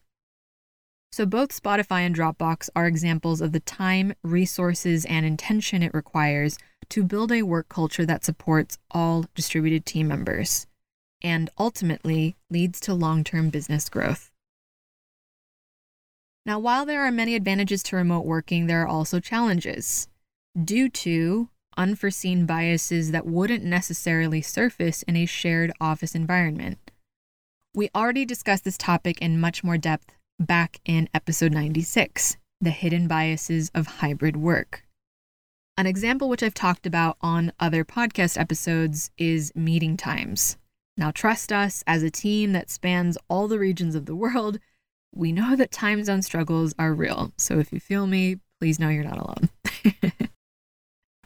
So, 1.15 1.25
both 1.25 1.57
Spotify 1.57 2.01
and 2.01 2.13
Dropbox 2.13 2.69
are 2.75 2.87
examples 2.87 3.39
of 3.39 3.53
the 3.53 3.61
time, 3.61 4.15
resources, 4.21 5.05
and 5.05 5.25
intention 5.25 5.81
it 5.81 5.93
requires 5.93 6.57
to 6.89 7.05
build 7.05 7.31
a 7.31 7.43
work 7.43 7.69
culture 7.69 8.05
that 8.05 8.25
supports 8.25 8.77
all 8.91 9.23
distributed 9.33 9.85
team 9.85 10.09
members 10.09 10.67
and 11.21 11.49
ultimately 11.57 12.35
leads 12.49 12.81
to 12.81 12.93
long 12.93 13.23
term 13.23 13.49
business 13.49 13.87
growth. 13.87 14.29
Now, 16.45 16.59
while 16.59 16.85
there 16.85 17.05
are 17.05 17.13
many 17.13 17.35
advantages 17.35 17.81
to 17.83 17.95
remote 17.95 18.25
working, 18.25 18.67
there 18.67 18.81
are 18.81 18.87
also 18.87 19.21
challenges 19.21 20.09
due 20.61 20.89
to 20.89 21.47
unforeseen 21.77 22.45
biases 22.45 23.11
that 23.11 23.25
wouldn't 23.25 23.63
necessarily 23.63 24.41
surface 24.41 25.01
in 25.03 25.15
a 25.15 25.25
shared 25.25 25.71
office 25.79 26.13
environment. 26.13 26.91
We 27.73 27.89
already 27.95 28.25
discussed 28.25 28.65
this 28.65 28.77
topic 28.77 29.21
in 29.21 29.39
much 29.39 29.63
more 29.63 29.77
depth 29.77 30.14
back 30.39 30.79
in 30.85 31.09
episode 31.13 31.53
96 31.53 32.37
the 32.61 32.69
hidden 32.71 33.07
biases 33.07 33.69
of 33.75 33.87
hybrid 33.87 34.37
work. 34.37 34.83
An 35.77 35.85
example 35.85 36.29
which 36.29 36.41
I've 36.41 36.53
talked 36.53 36.87
about 36.87 37.17
on 37.21 37.51
other 37.59 37.83
podcast 37.83 38.39
episodes 38.39 39.11
is 39.17 39.51
meeting 39.55 39.97
times. 39.97 40.57
Now, 40.97 41.11
trust 41.11 41.51
us, 41.51 41.83
as 41.85 42.01
a 42.01 42.09
team 42.09 42.53
that 42.53 42.69
spans 42.69 43.17
all 43.27 43.47
the 43.49 43.59
regions 43.59 43.93
of 43.93 44.05
the 44.05 44.15
world, 44.15 44.59
we 45.13 45.33
know 45.33 45.55
that 45.55 45.71
time 45.71 46.03
zone 46.03 46.21
struggles 46.21 46.73
are 46.79 46.93
real. 46.93 47.33
So 47.37 47.59
if 47.59 47.73
you 47.73 47.79
feel 47.79 48.07
me, 48.07 48.37
please 48.59 48.79
know 48.79 48.89
you're 48.89 49.03
not 49.03 49.19
alone. 49.19 49.49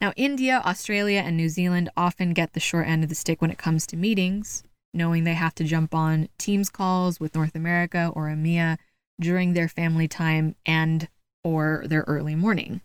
now, 0.01 0.11
India, 0.15 0.63
Australia, 0.65 1.21
and 1.23 1.37
New 1.37 1.49
Zealand 1.49 1.89
often 1.95 2.33
get 2.33 2.53
the 2.53 2.59
short 2.59 2.87
end 2.87 3.03
of 3.03 3.09
the 3.09 3.15
stick 3.15 3.41
when 3.41 3.51
it 3.51 3.59
comes 3.59 3.85
to 3.87 3.97
meetings, 3.97 4.63
knowing 4.95 5.23
they 5.23 5.35
have 5.35 5.53
to 5.55 5.63
jump 5.63 5.93
on 5.93 6.27
Teams 6.39 6.69
calls 6.69 7.19
with 7.19 7.35
North 7.35 7.55
America 7.55 8.11
or 8.15 8.25
EMEA 8.25 8.77
during 9.19 9.53
their 9.53 9.67
family 9.67 10.07
time 10.07 10.55
and 10.65 11.07
or 11.43 11.83
their 11.87 12.03
early 12.07 12.35
morning. 12.35 12.81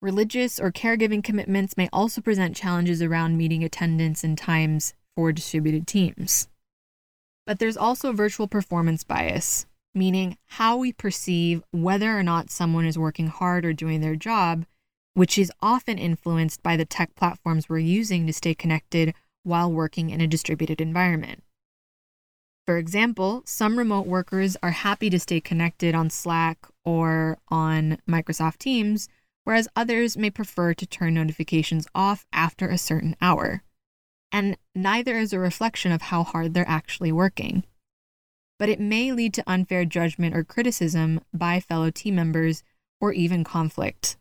Religious 0.00 0.58
or 0.58 0.72
caregiving 0.72 1.22
commitments 1.22 1.76
may 1.76 1.88
also 1.92 2.20
present 2.20 2.56
challenges 2.56 3.00
around 3.00 3.36
meeting 3.36 3.62
attendance 3.62 4.24
and 4.24 4.36
times 4.36 4.94
for 5.14 5.30
distributed 5.32 5.86
teams. 5.86 6.48
But 7.46 7.58
there's 7.58 7.76
also 7.76 8.12
virtual 8.12 8.48
performance 8.48 9.04
bias, 9.04 9.66
meaning 9.94 10.38
how 10.46 10.76
we 10.76 10.92
perceive 10.92 11.62
whether 11.70 12.18
or 12.18 12.22
not 12.22 12.50
someone 12.50 12.84
is 12.84 12.98
working 12.98 13.28
hard 13.28 13.64
or 13.64 13.72
doing 13.72 14.00
their 14.00 14.16
job, 14.16 14.64
which 15.14 15.38
is 15.38 15.52
often 15.60 15.98
influenced 15.98 16.62
by 16.62 16.76
the 16.76 16.84
tech 16.84 17.14
platforms 17.14 17.68
we're 17.68 17.78
using 17.78 18.26
to 18.26 18.32
stay 18.32 18.54
connected 18.54 19.14
while 19.44 19.70
working 19.70 20.10
in 20.10 20.20
a 20.20 20.26
distributed 20.26 20.80
environment. 20.80 21.42
For 22.66 22.78
example, 22.78 23.42
some 23.44 23.78
remote 23.78 24.06
workers 24.06 24.56
are 24.62 24.70
happy 24.70 25.10
to 25.10 25.18
stay 25.18 25.40
connected 25.40 25.94
on 25.94 26.10
Slack 26.10 26.66
or 26.84 27.38
on 27.48 27.98
Microsoft 28.08 28.58
Teams, 28.58 29.08
whereas 29.44 29.68
others 29.74 30.16
may 30.16 30.30
prefer 30.30 30.74
to 30.74 30.86
turn 30.86 31.14
notifications 31.14 31.86
off 31.94 32.26
after 32.32 32.68
a 32.68 32.78
certain 32.78 33.16
hour. 33.20 33.62
And 34.30 34.56
neither 34.74 35.18
is 35.18 35.32
a 35.32 35.38
reflection 35.38 35.92
of 35.92 36.02
how 36.02 36.22
hard 36.22 36.54
they're 36.54 36.68
actually 36.68 37.12
working 37.12 37.64
but 38.62 38.68
it 38.68 38.78
may 38.78 39.10
lead 39.10 39.34
to 39.34 39.42
unfair 39.44 39.84
judgment 39.84 40.36
or 40.36 40.44
criticism 40.44 41.20
by 41.34 41.58
fellow 41.58 41.90
team 41.90 42.14
members 42.14 42.62
or 43.00 43.12
even 43.12 43.42
conflict. 43.42 44.16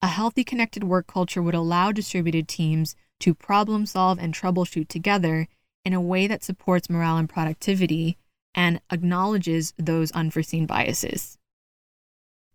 A 0.00 0.06
healthy 0.06 0.44
connected 0.44 0.84
work 0.84 1.08
culture 1.08 1.42
would 1.42 1.56
allow 1.56 1.90
distributed 1.90 2.46
teams 2.46 2.94
to 3.18 3.34
problem 3.34 3.84
solve 3.84 4.16
and 4.20 4.32
troubleshoot 4.32 4.86
together 4.86 5.48
in 5.88 5.94
a 5.94 6.00
way 6.02 6.26
that 6.26 6.44
supports 6.44 6.90
morale 6.90 7.16
and 7.16 7.30
productivity 7.30 8.18
and 8.54 8.78
acknowledges 8.92 9.72
those 9.78 10.10
unforeseen 10.10 10.66
biases. 10.66 11.38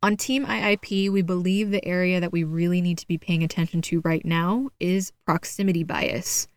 On 0.03 0.15
Team 0.15 0.45
IIP, 0.45 1.09
we 1.09 1.23
believe 1.23 1.71
the 1.71 1.83
area 1.83 2.19
that 2.19 2.31
we 2.31 2.43
really 2.43 2.79
need 2.79 2.99
to 2.99 3.07
be 3.07 3.17
paying 3.17 3.43
attention 3.43 3.81
to 3.81 4.01
right 4.01 4.23
now 4.23 4.69
is 4.79 5.11
proximity 5.25 5.83
bias 5.83 6.47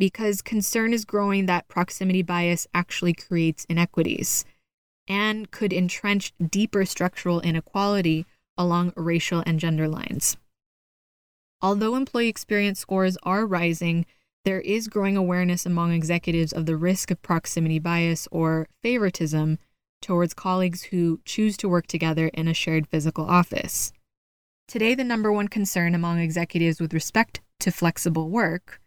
because 0.00 0.42
concern 0.42 0.92
is 0.92 1.04
growing 1.04 1.46
that 1.46 1.68
proximity 1.68 2.22
bias 2.22 2.66
actually 2.74 3.12
creates 3.12 3.64
inequities 3.66 4.44
and 5.06 5.52
could 5.52 5.72
entrench 5.72 6.32
deeper 6.50 6.84
structural 6.84 7.38
inequality 7.42 8.26
along 8.58 8.92
racial 8.96 9.44
and 9.46 9.60
gender 9.60 9.86
lines. 9.86 10.36
Although 11.62 11.94
employee 11.94 12.26
experience 12.26 12.80
scores 12.80 13.16
are 13.22 13.46
rising, 13.46 14.06
there 14.46 14.60
is 14.60 14.86
growing 14.86 15.16
awareness 15.16 15.66
among 15.66 15.92
executives 15.92 16.52
of 16.52 16.66
the 16.66 16.76
risk 16.76 17.10
of 17.10 17.20
proximity 17.20 17.80
bias 17.80 18.28
or 18.30 18.68
favoritism 18.80 19.58
towards 20.00 20.34
colleagues 20.34 20.84
who 20.84 21.20
choose 21.24 21.56
to 21.56 21.68
work 21.68 21.88
together 21.88 22.28
in 22.28 22.46
a 22.46 22.54
shared 22.54 22.86
physical 22.86 23.24
office. 23.24 23.92
Today, 24.68 24.94
the 24.94 25.02
number 25.02 25.32
one 25.32 25.48
concern 25.48 25.96
among 25.96 26.20
executives 26.20 26.80
with 26.80 26.94
respect 26.94 27.40
to 27.58 27.72
flexible 27.72 28.30
work 28.30 28.80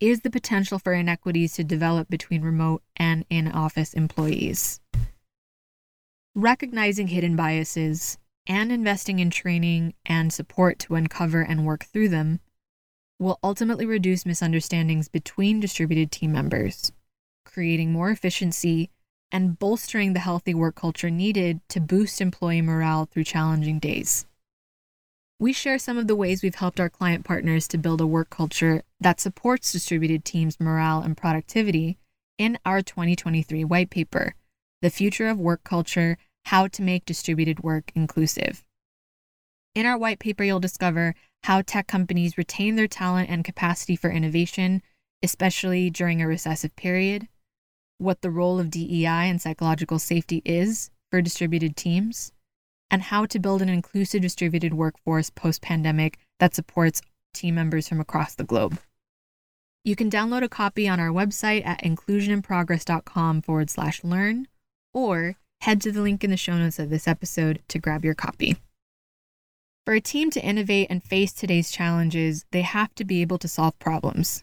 is 0.00 0.20
the 0.20 0.28
potential 0.28 0.78
for 0.78 0.92
inequities 0.92 1.54
to 1.54 1.64
develop 1.64 2.10
between 2.10 2.42
remote 2.42 2.82
and 2.94 3.24
in 3.30 3.50
office 3.50 3.94
employees. 3.94 4.80
Recognizing 6.34 7.06
hidden 7.06 7.36
biases 7.36 8.18
and 8.46 8.70
investing 8.70 9.18
in 9.20 9.30
training 9.30 9.94
and 10.04 10.30
support 10.30 10.78
to 10.80 10.94
uncover 10.94 11.40
and 11.40 11.64
work 11.64 11.86
through 11.86 12.10
them 12.10 12.40
will 13.18 13.38
ultimately 13.42 13.86
reduce 13.86 14.26
misunderstandings 14.26 15.08
between 15.08 15.60
distributed 15.60 16.10
team 16.10 16.32
members, 16.32 16.92
creating 17.44 17.92
more 17.92 18.10
efficiency 18.10 18.90
and 19.32 19.58
bolstering 19.58 20.12
the 20.12 20.20
healthy 20.20 20.54
work 20.54 20.74
culture 20.74 21.10
needed 21.10 21.60
to 21.68 21.80
boost 21.80 22.20
employee 22.20 22.62
morale 22.62 23.06
through 23.06 23.24
challenging 23.24 23.78
days. 23.78 24.26
We 25.38 25.52
share 25.52 25.78
some 25.78 25.98
of 25.98 26.06
the 26.06 26.16
ways 26.16 26.42
we've 26.42 26.54
helped 26.54 26.80
our 26.80 26.88
client 26.88 27.24
partners 27.24 27.68
to 27.68 27.78
build 27.78 28.00
a 28.00 28.06
work 28.06 28.30
culture 28.30 28.82
that 29.00 29.20
supports 29.20 29.72
distributed 29.72 30.24
teams' 30.24 30.60
morale 30.60 31.02
and 31.02 31.16
productivity 31.16 31.98
in 32.38 32.58
our 32.64 32.80
2023 32.82 33.64
white 33.64 33.90
paper, 33.90 34.34
The 34.82 34.90
Future 34.90 35.28
of 35.28 35.38
Work 35.38 35.64
Culture 35.64 36.16
How 36.46 36.68
to 36.68 36.82
Make 36.82 37.04
Distributed 37.04 37.60
Work 37.60 37.92
Inclusive. 37.94 38.65
In 39.76 39.84
our 39.84 39.98
white 39.98 40.20
paper, 40.20 40.42
you'll 40.42 40.58
discover 40.58 41.14
how 41.42 41.60
tech 41.60 41.86
companies 41.86 42.38
retain 42.38 42.76
their 42.76 42.88
talent 42.88 43.28
and 43.28 43.44
capacity 43.44 43.94
for 43.94 44.08
innovation, 44.08 44.80
especially 45.22 45.90
during 45.90 46.22
a 46.22 46.26
recessive 46.26 46.74
period, 46.76 47.28
what 47.98 48.22
the 48.22 48.30
role 48.30 48.58
of 48.58 48.70
DEI 48.70 49.28
and 49.28 49.38
psychological 49.38 49.98
safety 49.98 50.40
is 50.46 50.90
for 51.10 51.20
distributed 51.20 51.76
teams, 51.76 52.32
and 52.90 53.02
how 53.02 53.26
to 53.26 53.38
build 53.38 53.60
an 53.60 53.68
inclusive 53.68 54.22
distributed 54.22 54.72
workforce 54.72 55.28
post 55.28 55.60
pandemic 55.60 56.18
that 56.40 56.54
supports 56.54 57.02
team 57.34 57.54
members 57.54 57.86
from 57.86 58.00
across 58.00 58.34
the 58.34 58.44
globe. 58.44 58.78
You 59.84 59.94
can 59.94 60.10
download 60.10 60.42
a 60.42 60.48
copy 60.48 60.88
on 60.88 61.00
our 61.00 61.10
website 61.10 61.66
at 61.66 61.82
inclusioninprogress.com 61.82 63.42
forward 63.42 63.68
slash 63.68 64.02
learn, 64.02 64.48
or 64.94 65.36
head 65.60 65.82
to 65.82 65.92
the 65.92 66.00
link 66.00 66.24
in 66.24 66.30
the 66.30 66.38
show 66.38 66.56
notes 66.56 66.78
of 66.78 66.88
this 66.88 67.06
episode 67.06 67.60
to 67.68 67.78
grab 67.78 68.06
your 68.06 68.14
copy. 68.14 68.56
For 69.86 69.94
a 69.94 70.00
team 70.00 70.30
to 70.32 70.44
innovate 70.44 70.88
and 70.90 71.00
face 71.00 71.32
today's 71.32 71.70
challenges, 71.70 72.44
they 72.50 72.62
have 72.62 72.92
to 72.96 73.04
be 73.04 73.22
able 73.22 73.38
to 73.38 73.46
solve 73.46 73.78
problems. 73.78 74.42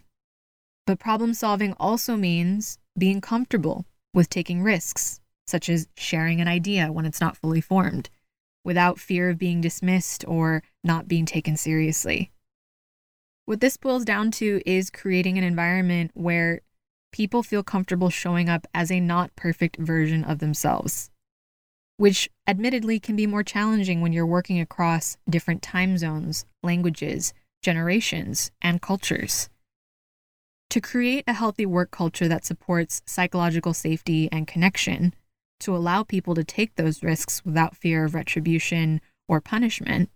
But 0.87 0.99
problem 0.99 1.33
solving 1.33 1.73
also 1.73 2.15
means 2.15 2.79
being 2.97 3.19
comfortable 3.19 3.85
with 4.13 4.29
taking 4.29 4.63
risks, 4.63 5.19
such 5.45 5.67
as 5.67 5.89
sharing 5.97 6.39
an 6.39 6.47
idea 6.47 6.93
when 6.93 7.05
it's 7.05 7.19
not 7.19 7.35
fully 7.35 7.59
formed, 7.59 8.09
without 8.63 9.01
fear 9.01 9.29
of 9.29 9.37
being 9.37 9.59
dismissed 9.59 10.23
or 10.29 10.63
not 10.81 11.09
being 11.09 11.25
taken 11.25 11.57
seriously. 11.57 12.31
What 13.43 13.59
this 13.59 13.75
boils 13.75 14.05
down 14.05 14.31
to 14.31 14.61
is 14.65 14.89
creating 14.89 15.37
an 15.37 15.43
environment 15.43 16.11
where 16.13 16.61
people 17.11 17.43
feel 17.43 17.63
comfortable 17.63 18.09
showing 18.09 18.47
up 18.47 18.65
as 18.73 18.89
a 18.89 19.01
not 19.01 19.35
perfect 19.35 19.75
version 19.75 20.23
of 20.23 20.39
themselves, 20.39 21.11
which 21.97 22.29
admittedly 22.47 22.99
can 22.99 23.15
be 23.15 23.27
more 23.27 23.43
challenging 23.43 24.01
when 24.01 24.13
you're 24.13 24.25
working 24.25 24.59
across 24.59 25.17
different 25.29 25.61
time 25.61 25.97
zones, 25.97 26.45
languages, 26.61 27.33
generations, 27.61 28.51
and 28.61 28.81
cultures. 28.81 29.49
To 30.69 30.81
create 30.81 31.23
a 31.27 31.33
healthy 31.33 31.65
work 31.65 31.91
culture 31.91 32.27
that 32.27 32.45
supports 32.45 33.01
psychological 33.05 33.73
safety 33.73 34.27
and 34.31 34.47
connection, 34.47 35.13
to 35.59 35.75
allow 35.75 36.03
people 36.03 36.35
to 36.35 36.43
take 36.43 36.75
those 36.75 37.03
risks 37.03 37.45
without 37.45 37.77
fear 37.77 38.05
of 38.05 38.15
retribution 38.15 38.99
or 39.27 39.39
punishment, 39.39 40.09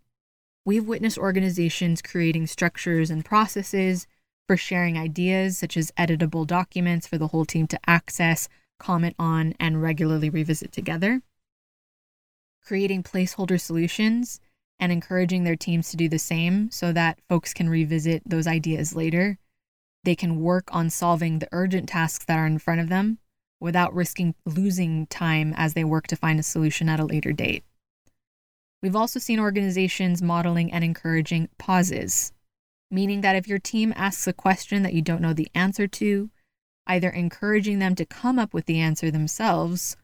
we've 0.65 0.88
witnessed 0.88 1.17
organizations 1.17 2.01
creating 2.01 2.48
structures 2.48 3.10
and 3.10 3.24
processes 3.24 4.07
for 4.48 4.57
sharing 4.57 4.98
ideas, 4.98 5.57
such 5.57 5.77
as 5.77 5.91
editable 5.91 6.48
documents 6.48 7.05
for 7.05 7.17
the 7.17 7.27
whole 7.27 7.46
team 7.46 7.67
to 7.67 7.79
access, 7.86 8.50
comment 8.79 9.15
on, 9.19 9.53
and 9.60 9.81
regularly 9.81 10.29
revisit 10.29 10.72
together. 10.72 11.22
Creating 12.67 13.01
placeholder 13.01 13.57
solutions 13.57 14.41
and 14.77 14.91
encouraging 14.91 15.45
their 15.45 15.55
teams 15.55 15.89
to 15.89 15.95
do 15.95 16.09
the 16.09 16.19
same 16.19 16.69
so 16.69 16.91
that 16.91 17.17
folks 17.29 17.53
can 17.53 17.69
revisit 17.69 18.21
those 18.25 18.45
ideas 18.45 18.93
later. 18.93 19.38
They 20.03 20.15
can 20.15 20.41
work 20.41 20.65
on 20.75 20.89
solving 20.89 21.39
the 21.39 21.47
urgent 21.53 21.88
tasks 21.88 22.25
that 22.25 22.38
are 22.38 22.45
in 22.45 22.59
front 22.59 22.81
of 22.81 22.89
them 22.89 23.19
without 23.62 23.95
risking 23.95 24.36
losing 24.45 25.07
time 25.07 25.53
as 25.55 25.75
they 25.75 25.86
work 25.86 26.07
to 26.07 26.17
find 26.17 26.41
a 26.41 26.43
solution 26.43 26.89
at 26.89 27.00
a 27.00 27.05
later 27.05 27.31
date. 27.31 27.63
We've 28.83 28.97
also 28.97 29.17
seen 29.17 29.39
organizations 29.39 30.21
modeling 30.21 30.69
and 30.69 30.83
encouraging 30.83 31.47
pauses, 31.57 32.33
meaning 32.91 33.21
that 33.21 33.38
if 33.38 33.47
your 33.47 33.59
team 33.59 33.93
asks 33.95 34.27
a 34.27 34.33
question 34.33 34.83
that 34.83 34.93
you 34.93 35.01
don't 35.01 35.21
know 35.21 35.33
the 35.33 35.50
answer 35.55 35.88
to, 35.88 36.31
either 36.86 37.09
encouraging 37.09 37.79
them 37.79 37.95
to 37.95 38.05
come 38.05 38.38
up 38.38 38.53
with 38.53 38.65
the 38.65 38.81
answer 38.81 39.09
themselves 39.09 39.95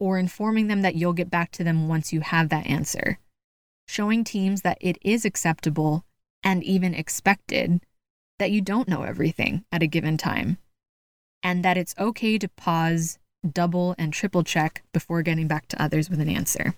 or 0.00 0.18
informing 0.18 0.68
them 0.68 0.82
that 0.82 0.94
you'll 0.94 1.12
get 1.12 1.30
back 1.30 1.50
to 1.52 1.64
them 1.64 1.88
once 1.88 2.12
you 2.12 2.20
have 2.20 2.48
that 2.48 2.66
answer, 2.66 3.18
showing 3.86 4.24
teams 4.24 4.62
that 4.62 4.78
it 4.80 4.98
is 5.02 5.24
acceptable 5.24 6.04
and 6.42 6.62
even 6.62 6.94
expected 6.94 7.80
that 8.38 8.50
you 8.50 8.60
don't 8.60 8.88
know 8.88 9.02
everything 9.02 9.64
at 9.72 9.82
a 9.82 9.86
given 9.86 10.16
time, 10.16 10.58
and 11.42 11.64
that 11.64 11.76
it's 11.76 11.94
okay 11.98 12.38
to 12.38 12.48
pause, 12.48 13.18
double, 13.48 13.94
and 13.98 14.12
triple 14.12 14.44
check 14.44 14.84
before 14.92 15.22
getting 15.22 15.48
back 15.48 15.66
to 15.68 15.82
others 15.82 16.08
with 16.08 16.20
an 16.20 16.28
answer. 16.28 16.74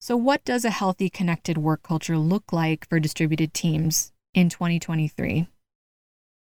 So, 0.00 0.16
what 0.16 0.44
does 0.44 0.64
a 0.64 0.70
healthy, 0.70 1.10
connected 1.10 1.58
work 1.58 1.82
culture 1.82 2.18
look 2.18 2.52
like 2.52 2.88
for 2.88 3.00
distributed 3.00 3.52
teams 3.52 4.12
in 4.32 4.48
2023? 4.48 5.48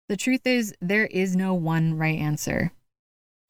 The 0.08 0.16
truth 0.16 0.46
is, 0.46 0.74
there 0.80 1.06
is 1.06 1.34
no 1.34 1.54
one 1.54 1.96
right 1.96 2.18
answer, 2.18 2.72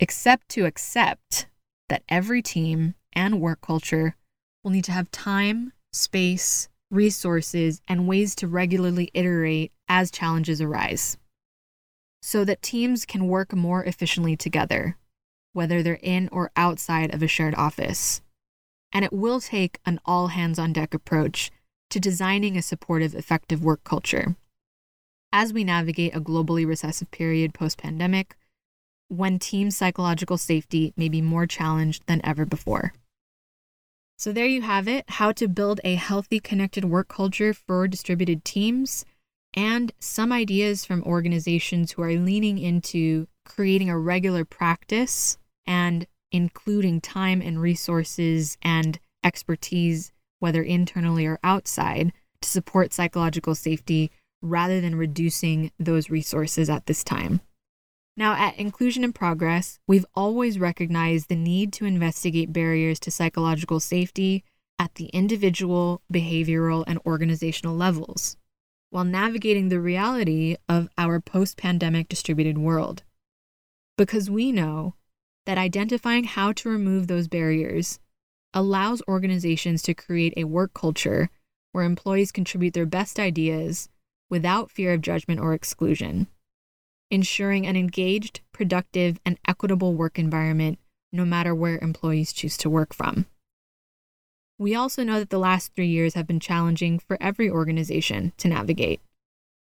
except 0.00 0.48
to 0.48 0.66
accept 0.66 1.46
that 1.88 2.02
every 2.08 2.42
team 2.42 2.94
and 3.12 3.40
work 3.40 3.60
culture 3.60 4.16
will 4.64 4.72
need 4.72 4.84
to 4.84 4.92
have 4.92 5.10
time, 5.12 5.72
space, 5.92 6.68
resources, 6.90 7.80
and 7.86 8.08
ways 8.08 8.34
to 8.34 8.48
regularly 8.48 9.12
iterate 9.14 9.70
as 9.88 10.10
challenges 10.10 10.60
arise 10.60 11.16
so 12.20 12.44
that 12.44 12.60
teams 12.60 13.06
can 13.06 13.28
work 13.28 13.54
more 13.54 13.84
efficiently 13.84 14.36
together, 14.36 14.96
whether 15.52 15.82
they're 15.82 16.00
in 16.02 16.28
or 16.32 16.50
outside 16.56 17.14
of 17.14 17.22
a 17.22 17.28
shared 17.28 17.54
office 17.54 18.20
and 18.92 19.04
it 19.04 19.12
will 19.12 19.40
take 19.40 19.78
an 19.86 20.00
all 20.04 20.28
hands 20.28 20.58
on 20.58 20.72
deck 20.72 20.94
approach 20.94 21.50
to 21.90 22.00
designing 22.00 22.56
a 22.56 22.62
supportive, 22.62 23.14
effective 23.14 23.62
work 23.62 23.82
culture. 23.84 24.36
As 25.32 25.52
we 25.52 25.64
navigate 25.64 26.14
a 26.14 26.20
globally 26.20 26.66
recessive 26.66 27.10
period 27.10 27.54
post 27.54 27.78
pandemic, 27.78 28.36
when 29.10 29.38
team 29.38 29.70
psychological 29.70 30.38
safety 30.38 30.94
may 30.96 31.08
be 31.08 31.20
more 31.20 31.46
challenged 31.46 32.06
than 32.06 32.20
ever 32.24 32.46
before. 32.46 32.94
So, 34.16 34.32
there 34.32 34.46
you 34.46 34.62
have 34.62 34.86
it 34.86 35.04
how 35.08 35.32
to 35.32 35.48
build 35.48 35.80
a 35.82 35.94
healthy, 35.94 36.40
connected 36.40 36.84
work 36.84 37.08
culture 37.08 37.52
for 37.52 37.88
distributed 37.88 38.44
teams, 38.44 39.04
and 39.54 39.92
some 39.98 40.30
ideas 40.30 40.84
from 40.84 41.02
organizations 41.02 41.92
who 41.92 42.02
are 42.02 42.12
leaning 42.12 42.58
into 42.58 43.26
creating 43.44 43.90
a 43.90 43.98
regular 43.98 44.44
practice 44.44 45.38
and 45.66 46.06
including 46.30 47.00
time 47.00 47.40
and 47.40 47.60
resources 47.60 48.56
and 48.62 49.00
expertise, 49.24 50.12
whether 50.38 50.62
internally 50.62 51.26
or 51.26 51.38
outside, 51.42 52.12
to 52.40 52.48
support 52.48 52.92
psychological 52.92 53.54
safety 53.54 54.10
rather 54.42 54.80
than 54.80 54.94
reducing 54.94 55.70
those 55.78 56.10
resources 56.10 56.70
at 56.70 56.86
this 56.86 57.02
time. 57.02 57.40
Now, 58.20 58.34
at 58.34 58.58
Inclusion 58.58 59.02
in 59.02 59.14
Progress, 59.14 59.78
we've 59.86 60.04
always 60.14 60.58
recognized 60.58 61.30
the 61.30 61.34
need 61.34 61.72
to 61.72 61.86
investigate 61.86 62.52
barriers 62.52 63.00
to 63.00 63.10
psychological 63.10 63.80
safety 63.80 64.44
at 64.78 64.96
the 64.96 65.06
individual, 65.06 66.02
behavioral, 66.12 66.84
and 66.86 66.98
organizational 67.06 67.74
levels 67.74 68.36
while 68.90 69.04
navigating 69.04 69.70
the 69.70 69.80
reality 69.80 70.56
of 70.68 70.90
our 70.98 71.18
post 71.18 71.56
pandemic 71.56 72.10
distributed 72.10 72.58
world. 72.58 73.04
Because 73.96 74.28
we 74.28 74.52
know 74.52 74.96
that 75.46 75.56
identifying 75.56 76.24
how 76.24 76.52
to 76.52 76.68
remove 76.68 77.06
those 77.06 77.26
barriers 77.26 78.00
allows 78.52 79.00
organizations 79.08 79.80
to 79.80 79.94
create 79.94 80.34
a 80.36 80.44
work 80.44 80.74
culture 80.74 81.30
where 81.72 81.84
employees 81.84 82.32
contribute 82.32 82.74
their 82.74 82.84
best 82.84 83.18
ideas 83.18 83.88
without 84.28 84.70
fear 84.70 84.92
of 84.92 85.00
judgment 85.00 85.40
or 85.40 85.54
exclusion, 85.54 86.26
ensuring 87.10 87.66
an 87.66 87.76
engaged, 87.76 88.40
productive, 88.52 89.18
and 89.24 89.38
equitable 89.46 89.94
work 89.94 90.18
environment 90.18 90.78
no 91.12 91.24
matter 91.24 91.54
where 91.54 91.78
employees 91.78 92.32
choose 92.32 92.56
to 92.58 92.70
work 92.70 92.94
from. 92.94 93.26
We 94.58 94.74
also 94.74 95.02
know 95.02 95.18
that 95.18 95.30
the 95.30 95.38
last 95.38 95.74
three 95.74 95.88
years 95.88 96.14
have 96.14 96.26
been 96.26 96.40
challenging 96.40 96.98
for 96.98 97.16
every 97.20 97.50
organization 97.50 98.32
to 98.36 98.48
navigate. 98.48 99.00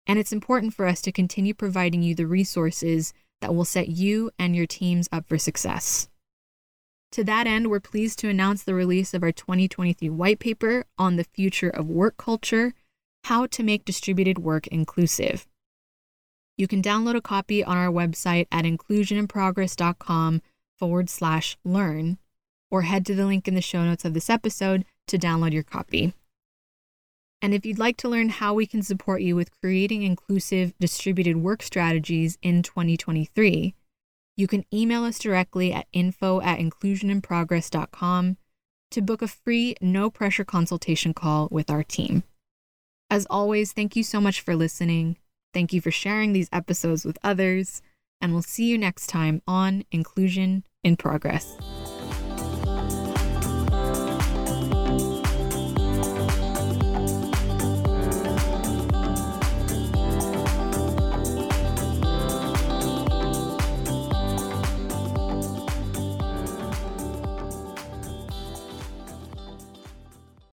And 0.07 0.19
it's 0.19 0.31
important 0.31 0.73
for 0.73 0.85
us 0.85 1.01
to 1.01 1.11
continue 1.11 1.53
providing 1.53 2.03
you 2.03 2.13
the 2.13 2.27
resources 2.27 3.13
that 3.41 3.55
will 3.55 3.65
set 3.65 3.89
you 3.89 4.31
and 4.37 4.55
your 4.55 4.67
teams 4.67 5.09
up 5.11 5.27
for 5.27 5.37
success. 5.37 6.07
To 7.13 7.23
that 7.23 7.47
end, 7.47 7.69
we're 7.69 7.79
pleased 7.79 8.19
to 8.19 8.29
announce 8.29 8.63
the 8.63 8.75
release 8.75 9.13
of 9.13 9.23
our 9.23 9.31
2023 9.31 10.09
white 10.09 10.39
paper 10.39 10.85
on 10.97 11.15
the 11.15 11.23
future 11.23 11.69
of 11.69 11.89
work 11.89 12.17
culture 12.17 12.73
How 13.23 13.47
to 13.47 13.63
Make 13.63 13.85
Distributed 13.85 14.37
Work 14.37 14.67
Inclusive. 14.67 15.47
You 16.57 16.67
can 16.67 16.81
download 16.81 17.15
a 17.15 17.21
copy 17.21 17.63
on 17.63 17.77
our 17.77 17.91
website 17.91 18.47
at 18.51 18.65
inclusioninprogress.com 18.65 20.41
forward 20.77 21.09
slash 21.09 21.57
learn, 21.65 22.17
or 22.71 22.83
head 22.83 23.05
to 23.07 23.15
the 23.15 23.25
link 23.25 23.47
in 23.47 23.55
the 23.55 23.61
show 23.61 23.83
notes 23.83 24.05
of 24.05 24.13
this 24.13 24.29
episode 24.29 24.85
to 25.07 25.17
download 25.17 25.53
your 25.53 25.63
copy. 25.63 26.13
And 27.41 27.53
if 27.53 27.65
you'd 27.65 27.79
like 27.79 27.97
to 27.97 28.09
learn 28.09 28.29
how 28.29 28.53
we 28.53 28.65
can 28.65 28.81
support 28.81 29.21
you 29.21 29.35
with 29.35 29.57
creating 29.61 30.03
inclusive 30.03 30.73
distributed 30.79 31.37
work 31.37 31.61
strategies 31.61 32.37
in 32.41 32.63
2023, 32.63 33.75
you 34.37 34.47
can 34.47 34.65
email 34.73 35.03
us 35.03 35.19
directly 35.19 35.71
at 35.71 35.87
info 35.93 36.41
at 36.41 36.59
inclusioninprogress.com 36.59 38.37
to 38.91 39.01
book 39.01 39.21
a 39.21 39.27
free, 39.27 39.75
no 39.81 40.09
pressure 40.09 40.45
consultation 40.45 41.13
call 41.13 41.47
with 41.51 41.69
our 41.69 41.83
team. 41.83 42.23
As 43.09 43.27
always, 43.29 43.73
thank 43.73 43.95
you 43.95 44.03
so 44.03 44.19
much 44.19 44.41
for 44.41 44.55
listening. 44.55 45.17
Thank 45.55 45.71
you 45.71 45.79
for 45.79 45.89
sharing 45.89 46.33
these 46.33 46.49
episodes 46.51 47.05
with 47.05 47.17
others, 47.23 47.81
and 48.19 48.33
we'll 48.33 48.41
see 48.41 48.65
you 48.65 48.77
next 48.77 49.07
time 49.07 49.41
on 49.47 49.85
Inclusion 49.89 50.65
in 50.83 50.97
Progress. 50.97 51.57